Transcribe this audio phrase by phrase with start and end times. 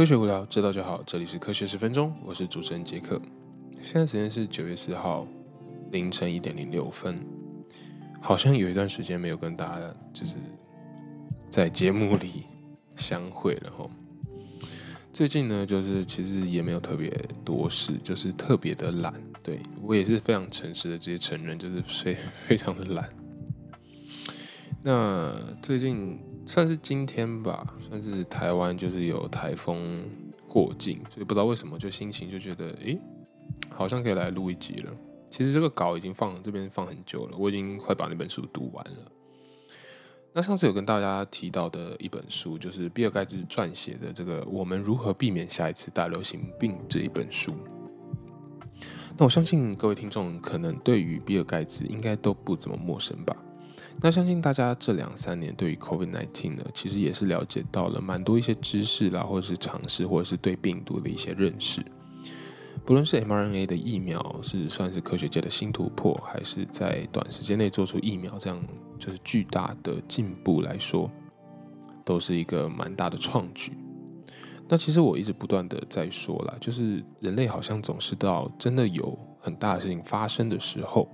[0.00, 1.02] 科学无聊，知道就好。
[1.04, 3.20] 这里是科学十分钟，我是主持人杰克。
[3.82, 5.28] 现在时间是九月四号
[5.92, 7.22] 凌晨一点零六分，
[8.18, 10.36] 好像有一段时间没有跟大家就是
[11.50, 12.44] 在节目里
[12.96, 13.86] 相会了哈。
[15.12, 17.10] 最近呢，就是其实也没有特别
[17.44, 19.12] 多事，就是特别的懒。
[19.42, 22.16] 对我也是非常诚实的直接承认，就是非
[22.48, 23.06] 非常的懒。
[24.82, 30.02] 那最近算是今天吧，算是台湾就是有台风
[30.48, 32.98] 过境，所以不知道为什么就心情就觉得，诶，
[33.68, 34.92] 好像可以来录一集了。
[35.30, 39.12] 其实这个稿已经放这边放很久了，我已经快把那本书读完了。
[40.32, 47.54] 那上次有跟大家提到的一本书，就是比尔盖茨撰写的这个《我们如何避免下一次大流行病》这一本书。
[49.16, 53.36] 那我相信各位听众可能对于比尔盖茨应该都不怎么陌生吧。
[54.02, 61.84] 那相信大家这两三年对于 COVID-19 呢，其实也是了解到了蛮多一些知识啦，或者是尝试，或者是对病毒的一些认识。
[62.86, 68.58] 不论是 mRNA 的疫苗是算是科学界的新突破，还是在短时间内做出疫苗这样
[68.98, 71.10] 就是巨大的进步来说，
[72.02, 73.72] 都是一个蛮大的创举。
[74.66, 81.06] 那其实我一直不断的在说啦，就是人类好像总是到真的有很大的事情发生的时候。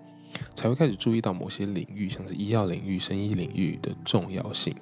[0.54, 4.74] 才会开始注意到某些领域，像是医药领域、生医领域的重要性。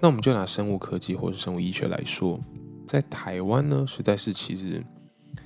[0.00, 2.40] 那我们就拿生物科技或者生物医学来说，
[2.86, 4.82] 在台湾呢，实在是其实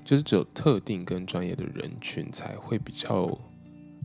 [0.05, 3.39] 就是只有特定跟专业的人群才会比较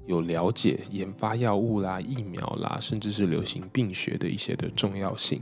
[0.08, 5.42] 有了解研发药物啦、疫苗啦，甚至是流行病学的一些的重要性。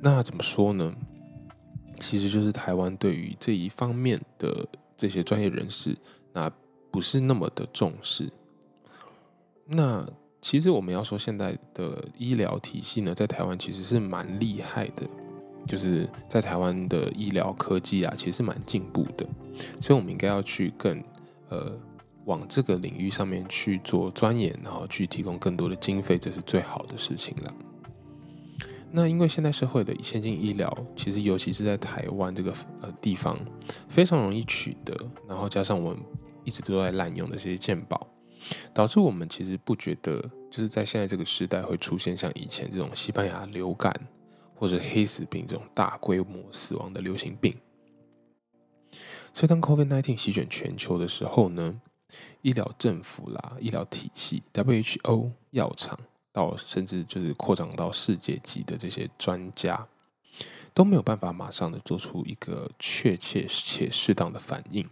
[0.00, 0.94] 那怎么说呢？
[1.98, 4.64] 其实就是台湾对于这一方面的
[4.96, 5.96] 这些专业人士，
[6.32, 6.48] 那
[6.92, 8.30] 不是那么的重视。
[9.70, 10.06] 那
[10.40, 15.06] 其实我们要说，现在的医疗体系呢，在台湾其实是蛮厉害的，
[15.66, 19.26] 就是在台湾的医疗科技啊，其实是蛮进步的，
[19.80, 21.02] 所以我们应该要去更
[21.50, 21.70] 呃
[22.24, 27.52] 往这个领域上面去做钻研，然后去提供更多的经费，这是最好的事情了。
[28.90, 33.38] 那因为现代社会的先进医疗，其实尤其是在台湾这个呃地方，
[33.88, 34.96] 非常容易取得，
[35.28, 35.98] 然后加上我们
[36.44, 38.06] 一直都在滥用的这些健保。
[38.72, 43.92] 导致我们其实不觉得，就是在现在这个时代会出现像以前这种西班牙流感
[44.54, 47.56] 或者黑死病这种大规模死亡的流行病。
[49.32, 51.80] 所以当 COVID-19 席卷全球的时候呢，
[52.42, 55.98] 医疗政府啦、医疗体系、WHO 药厂，
[56.32, 59.86] 到甚至就是扩张到世界级的这些专家，
[60.72, 64.88] 都没有办法马上的做出一个确切且适当的反应。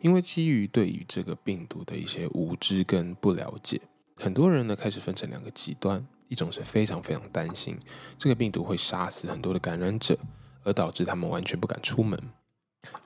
[0.00, 3.80] 因为基于对于这个病毒的一些无知跟不了解，
[4.16, 7.78] 很多人呢开始分成两个极端：一种是非常非常担心
[8.18, 10.18] 这个病毒会杀死很多的感染者，
[10.64, 12.18] 而导致他们完全不敢出门；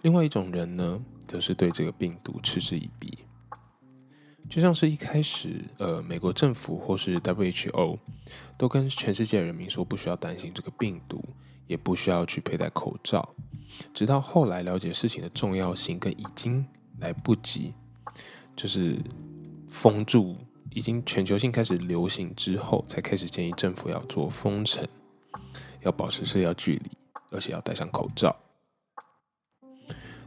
[0.02, 3.18] 另外一种人呢，则是对这个病毒嗤之以鼻。
[4.48, 7.98] 就像是一开始，呃，美国政府或是 WHO
[8.56, 11.20] 都跟全世界人民说不需要担心这个病毒，
[11.66, 13.34] 也不需要去佩戴口罩，
[13.92, 16.66] 直到后来了解事情的重要性跟已经。
[16.98, 17.74] 来不及，
[18.56, 18.98] 就是
[19.68, 20.34] 封住，
[20.70, 24.82] 已经全球性开始流行之后，才开始建议政府要做封城，
[25.82, 26.90] 要保持社交距离，
[27.30, 28.34] 而且要戴上口罩。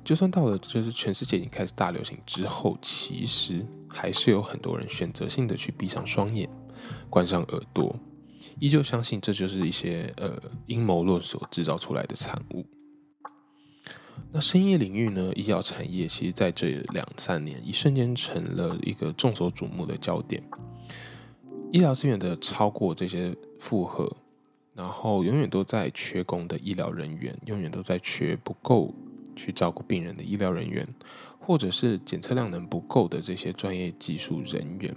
[0.04, 6.48] 就算到了就是全世界已经开始大流行之后，其实还是有很多人选择性的去闭上双眼，
[7.10, 7.96] 关上耳朵，
[8.60, 12.66] 依旧相信这就是一些呃阴谋论所制造出来的产物。
[14.32, 15.32] 那生意领域呢？
[15.34, 20.44] 医药产业其实在这两三年一瞬间成了一个众所瞩目的焦点。
[21.72, 24.12] 医疗资源的超过这些负荷，
[24.76, 28.94] 然后永远都在缺工的医疗人员，永远都在缺不够
[29.36, 30.88] 去照顾病人的医疗人员，
[31.40, 34.96] 或者是检测量能不够的这些专业技术人员，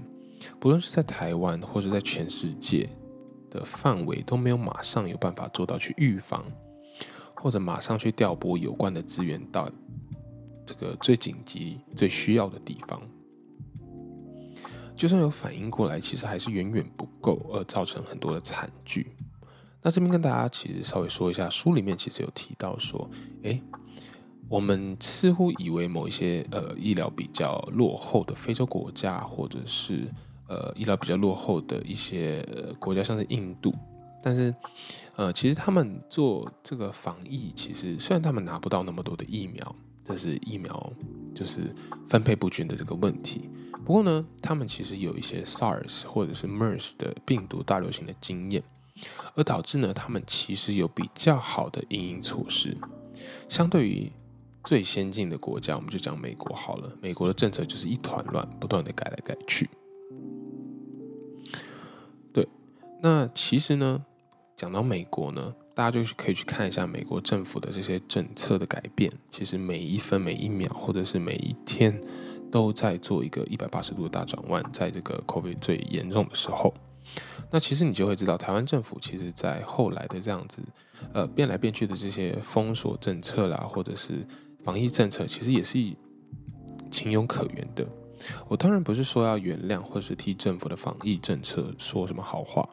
[0.58, 2.88] 不论是在台湾或者在全世界
[3.52, 6.44] 的范围，都没有马上有办法做到去预防。
[7.34, 9.68] 或者马上去调拨有关的资源到
[10.64, 13.02] 这个最紧急、最需要的地方，
[14.94, 19.16] 就算有反应过来，其实还是远远不够，而造成很多的惨剧。
[19.82, 23.10] 那这边跟大家其实稍微说一下，书里面其实有提到说，
[23.42, 23.60] 哎，
[24.48, 30.08] 我们似乎以为某一些呃医疗比较落后的非洲国家，或者是
[30.52, 32.46] 呃医疗比较落后的一些
[32.78, 33.74] 国家，像是印度。
[34.22, 34.54] 但是，
[35.16, 40.92] 呃，其实他们做这个防疫，其实虽然他们拿不到那么多的疫苗，这是疫苗
[41.34, 41.74] 就是
[42.08, 43.50] 分配不均的这个问题。
[43.84, 48.62] 不过呢，他们其实有一些 SARS 或者是 MERS 的病毒大流行的经验，
[49.34, 52.76] 而导致呢，他们其实有比较好的应应措施。
[53.48, 54.12] 相对于
[54.62, 56.96] 最先进的国家，我们就讲美国好了。
[57.00, 59.68] 美国的政策就是一团乱，不断的改来改去。
[63.04, 64.00] 那其实呢，
[64.56, 69.12] 讲到美国呢，大家就可以去看一下美国政府的这些政策的改变。
[69.28, 72.00] 其实每一分每一秒，或者是每一天，
[72.48, 74.64] 都在做一个一百八十度的大转弯。
[74.72, 76.72] 在这个 COVID 最严重的时候，
[77.50, 80.62] 那其实你就会知道，台湾政府其实在后来的这样子，
[81.12, 84.24] 呃，变来变去的这些封锁政策啦，或者是
[84.62, 85.76] 防疫政策其实也是
[86.88, 87.84] 情有可原的。
[88.46, 92.64] 我当然不是说要原谅或是替政府的防疫政策说什么好话，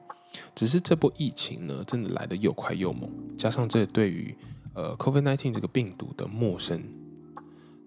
[0.56, 4.36] 只是这波疫情呢，真的来得又快又猛，加上这对于
[4.74, 6.84] 呃 COVID-19 这个病毒的陌生，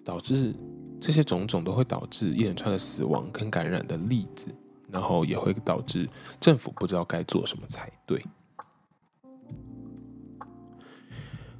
[0.04, 0.54] 导致
[1.00, 4.48] 这些种种都会导致一连串的死亡跟感染的例子，
[4.90, 6.08] 然后也会导致
[6.40, 8.24] 政府不知道该做什么才对。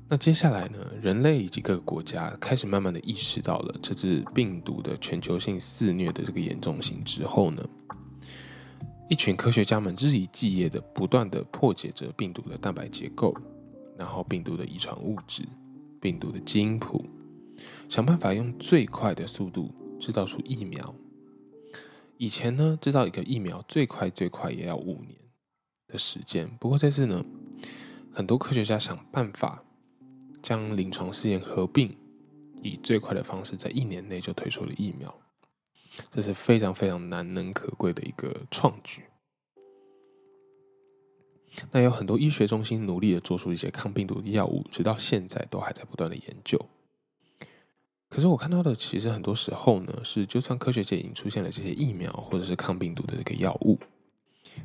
[0.08, 0.78] 那接下来呢？
[1.00, 7.66] 人类以及各个国家开始慢慢的意识到了这支病毒的全球性肆虐的这个严重性之后呢，
[9.08, 13.34] 一群科学家们日以继夜的不断的破解着病毒的蛋白结构，
[13.98, 15.44] 然后病毒的遗传物质、
[16.00, 17.04] 病毒的基因谱，
[17.88, 19.70] 想办法用最快的速度
[20.00, 20.94] 制造出疫苗。
[22.16, 25.18] 以前呢，制造一个疫苗最快最快也要五年
[25.88, 27.24] 的时间，不过这次呢，
[28.12, 29.62] 很多科学家想办法。
[30.42, 31.96] 将临床试验合并，
[32.64, 35.14] 以最快的方式在一年内就推出了疫苗，
[36.10, 39.02] 这是非常非常难能可贵的一个创举。
[41.70, 46.58] 那有很多医学中心努力的做出一些抗病毒的药物，直到现在都还在不断的研究。
[48.08, 53.78] 可是我看到的，其实很多时候呢，是就算科学界已经出现了这些疫苗或者是抗病毒的这个药物，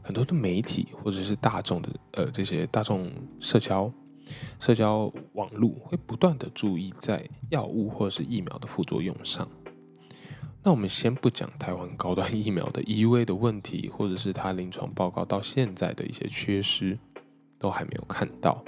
[0.01, 3.91] 很多的媒体或者是大众的呃这些大众社交。
[4.59, 9.49] 社交网络会不断的注意在药物或者是疫苗的副作用上。
[10.63, 16.97] 那我们先不讲台湾高端疫苗的 EUA 的问题，或者是它临床报告到现在的一些缺失，
[17.57, 18.63] 都还没有看到。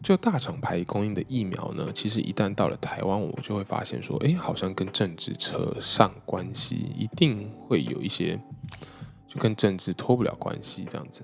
[0.00, 8.40] 就大厂牌供应的疫苗呢，其实一旦到了台湾，我就会发现说，哎，好像跟政治扯上关系，一定会有一些，
[9.26, 11.22] 就跟政治脱不了关系这样子。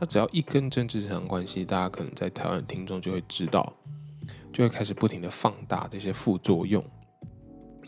[0.00, 3.72] 那只要一跟政治扯上关系，大家可能在台湾听众就会知道，
[4.52, 6.82] 就会开始不停的放大这些副作用，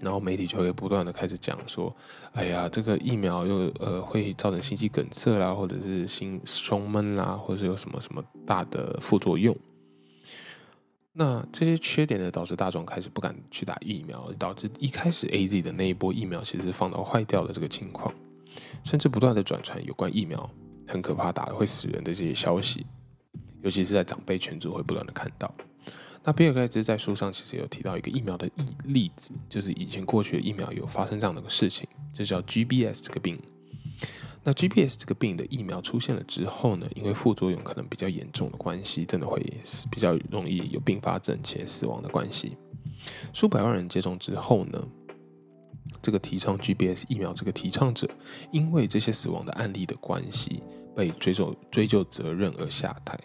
[0.00, 1.94] 然后媒体就会不断的开始讲说，
[2.32, 9.56] 哎呀，这个疫苗又呃会造成心肌梗塞啦，或者是心胸闷啦，或者是有什么什么大的副作用。
[11.12, 18.14] 那这些缺点呢，导致大众开始不敢去打疫苗，导致一开始 A Z 的那一波疫苗其实放到坏掉的这个情况，
[18.84, 20.48] 甚至不断的转传有关疫苗。
[20.86, 22.84] 很可怕，打的会死人的这些消息，
[23.62, 25.54] 尤其是在长辈群组会不断的看到。
[26.22, 33.40] 那比尔盖茨在书上其实有提到一个疫苗的例例子，就是以前过去的疫苗有发生这样的个事情，就叫 GBS 这个病。
[34.42, 39.38] 那 GBS 这个病的疫苗出现了之后呢，因为副作用可能比较严重的关系，真的会
[39.90, 42.56] 比较容易有并发症且死亡的关系。
[43.32, 44.82] 数百万人接种之后呢？
[46.02, 48.08] 这个提倡 GBS 疫苗这个提倡者，
[48.52, 50.62] 因为这些死亡的案例的关系，
[50.94, 53.18] 被追究追究责任而下台。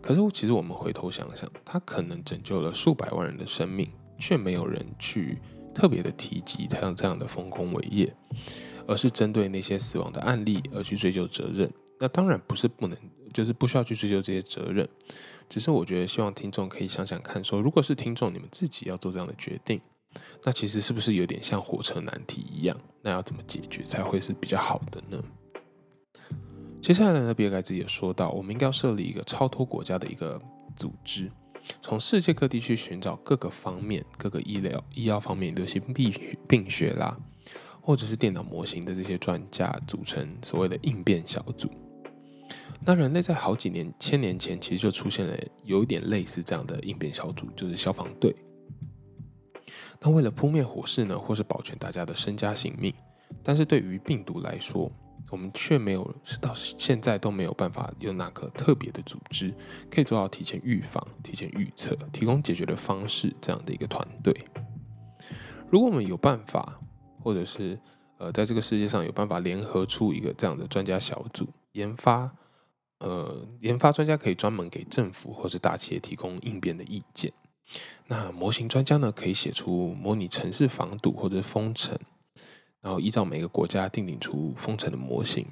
[0.00, 5.38] 可是，其实我们回头想想，他可能拯救了数百万人的生命，却没有人去
[5.74, 8.14] 特别的提及他这样的丰功伟业，
[8.86, 11.70] 而是针对那些死亡的案例而去追究责任。
[11.98, 12.96] 那当然不是不能，
[13.32, 14.88] 就是不需要去追究这些责任，
[15.48, 19.80] 只是我觉得希望听众可以想想看，说如果是听众，你们自己要做这样的决定。
[20.42, 22.76] 那其实是不是有点像火车难题一样？
[23.02, 25.22] 那要怎么解决才会是比较好的呢？
[26.86, 30.40] 接下来呢，比尔盖茨也说到，我们应该要设立一个超脱国家的一个
[30.76, 31.28] 组织，
[31.82, 36.14] 从世界各地去寻找各个方面、各个医疗医药方面流行病
[36.46, 37.18] 病学啦，
[37.80, 41.68] 或者是电脑模型的这些专家组成所谓的应变小组。
[42.84, 48.32] 那人类在好几年、千年前其实就出现了有一点类似这样的应变小组，就是消防队。
[50.00, 52.94] 那为了扑灭火势呢，或是保全大家的身家性命，
[53.42, 54.88] 但是对于病毒来说，
[55.30, 59.52] 我们却没有到现在都没有办法有哪个特别的组织
[59.90, 64.32] 可以做到提前预防、提前预测、提供解决的方式这样的一个团队。
[65.68, 66.80] 如果我们有办法，
[67.20, 67.76] 或者是
[68.18, 72.30] 呃，在这个世界上有办法联合出一个这样的专家小组，研发
[73.00, 77.32] 呃研发专家可以专门给政府或是大企业提供应变的意见。
[78.06, 81.98] 那模型专家呢，可以写出模拟城市防堵或者封城，
[82.86, 85.44] 然后依照每个国家定定出封城的模型。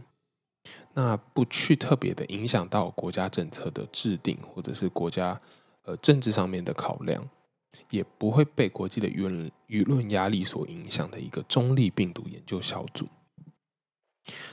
[0.93, 5.39] 那不去特别的影响到国家政策的制定，或者是国家
[5.83, 7.29] 呃政治上面的考量，
[7.91, 13.05] 也不会被国际的舆论舆论压力所影响的一个中立病毒研究小组。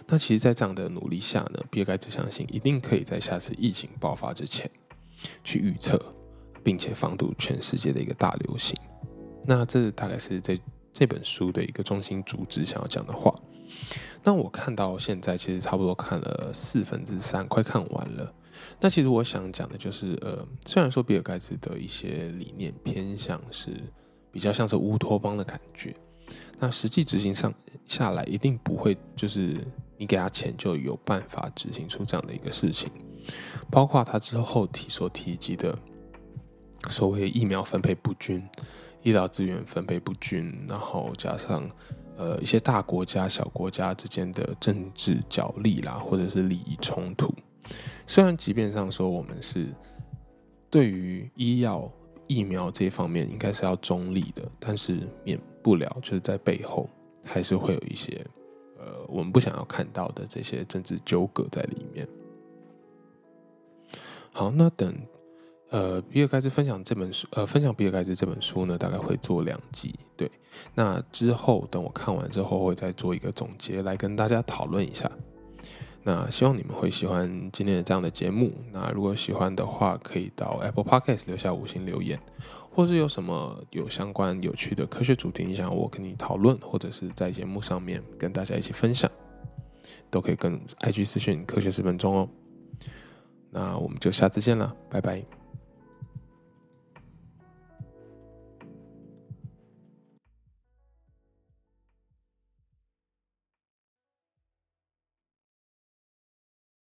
[0.08, 4.68] 那其实，在这样的努力下呢，比尔盖茨相信一定可以在下次疫情爆发之前
[5.44, 6.04] 去预测，
[6.64, 8.76] 并且防堵全世界的一个大流行。
[9.46, 10.60] 那这大概是这
[10.94, 13.34] 这本书的一个中心主旨想要讲的话。
[14.24, 18.34] 那我看到现在其实差不多看了四分之三，快看完了。
[18.80, 23.72] 那其实我想讲的就是，呃，虽然说比尔盖茨的一些理念偏向是
[24.32, 25.96] 比较像是乌托邦的感觉，
[26.60, 27.52] 那实际执行上
[27.88, 29.66] 下来一定不会就是
[29.98, 32.92] 你给他钱就有办法执行出这样的一个事情。
[33.72, 35.76] 包括他之后提所提及的
[36.90, 38.44] 所谓疫苗分配不均、
[39.04, 41.70] 医疗资源分配不均，然后加上。
[42.18, 47.34] 呃，一些大国家、小国家之间的政治角力啦，或者是利益冲突，
[48.06, 49.74] 虽然即便上说我们是
[50.70, 51.92] 对于医药、
[52.28, 56.88] 疫苗这一方面应该是要中立的，但是免不了就是在背后
[57.24, 58.24] 还是会有一些
[58.78, 62.08] 呃我们不想要看到的这些政治纠葛在里面。
[64.32, 64.96] 好，那等。
[65.72, 69.96] 呃，比尔盖茨分享这本书，呃，分享比尔盖茨这本书呢，大概会做两集。
[70.18, 70.30] 对，
[70.76, 75.10] 那之后等我看完之后，会再做一个总结来跟大家讨论一下。
[76.04, 78.52] 那希望你们会喜欢今天的这样的节目。
[78.74, 82.20] 那如果喜欢的话，可以到 Apple Podcast 留下五星留言，
[82.70, 89.10] 或是有什么有相关有趣的科学主题，你想我跟你讨论，或者是在节目上面跟大家一起分享，
[90.10, 92.30] 都可以跟 IG 私讯科学十分钟哦。
[93.52, 95.41] 那我们就下次见了，拜拜。